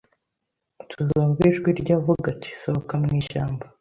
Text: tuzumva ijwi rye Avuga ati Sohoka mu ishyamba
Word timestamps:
tuzumva 0.89 1.39
ijwi 1.49 1.69
rye 1.79 1.93
Avuga 1.99 2.25
ati 2.33 2.49
Sohoka 2.61 2.93
mu 3.01 3.09
ishyamba 3.21 3.63